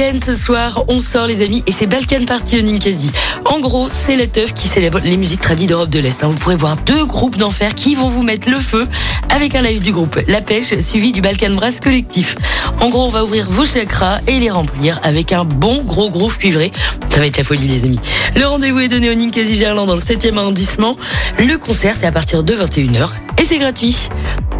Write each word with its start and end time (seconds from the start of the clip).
Ce 0.00 0.32
soir, 0.32 0.84
on 0.88 0.98
sort 0.98 1.26
les 1.26 1.42
amis 1.42 1.62
et 1.66 1.72
c'est 1.72 1.86
Balkan 1.86 2.24
Party 2.26 2.58
au 2.58 2.62
Ninkasi. 2.62 3.10
En 3.44 3.60
gros, 3.60 3.88
c'est 3.90 4.16
la 4.16 4.26
teuf 4.26 4.54
qui 4.54 4.66
célèbre 4.66 4.98
les 5.04 5.18
musiques 5.18 5.42
tradies 5.42 5.66
d'Europe 5.66 5.90
de 5.90 5.98
l'Est. 5.98 6.24
hein. 6.24 6.28
Vous 6.28 6.38
pourrez 6.38 6.56
voir 6.56 6.78
deux 6.78 7.04
groupes 7.04 7.36
d'enfer 7.36 7.74
qui 7.74 7.96
vont 7.96 8.08
vous 8.08 8.22
mettre 8.22 8.48
le 8.48 8.60
feu 8.60 8.88
avec 9.28 9.54
un 9.54 9.60
live 9.60 9.82
du 9.82 9.92
groupe 9.92 10.18
La 10.26 10.40
Pêche 10.40 10.74
suivi 10.80 11.12
du 11.12 11.20
Balkan 11.20 11.50
Brass 11.50 11.80
collectif. 11.80 12.34
En 12.80 12.88
gros, 12.88 13.04
on 13.04 13.08
va 13.10 13.24
ouvrir 13.24 13.50
vos 13.50 13.66
chakras 13.66 14.20
et 14.26 14.40
les 14.40 14.48
remplir 14.48 14.98
avec 15.02 15.32
un 15.32 15.44
bon 15.44 15.82
gros 15.82 16.08
groove 16.08 16.38
cuivré. 16.38 16.70
Ça 17.10 17.18
va 17.18 17.26
être 17.26 17.36
la 17.36 17.44
folie 17.44 17.68
les 17.68 17.84
amis. 17.84 18.00
Le 18.36 18.46
rendez-vous 18.46 18.78
est 18.78 18.88
donné 18.88 19.10
au 19.10 19.14
Ninkasi 19.14 19.54
Gerland 19.54 19.86
dans 19.86 19.96
le 19.96 20.00
7e 20.00 20.38
arrondissement. 20.38 20.96
Le 21.38 21.58
concert 21.58 21.94
c'est 21.94 22.06
à 22.06 22.12
partir 22.12 22.42
de 22.42 22.54
21h 22.54 23.10
et 23.38 23.44
c'est 23.44 23.58
gratuit. 23.58 24.08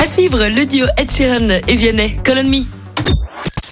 À 0.00 0.06
suivre 0.06 0.46
le 0.46 0.64
duo 0.64 0.86
Ed 0.96 1.10
Sheeran 1.10 1.58
et 1.66 1.74
Vianney, 1.74 2.18
Call 2.22 2.38
on 2.38 2.48
Me. 2.48 2.83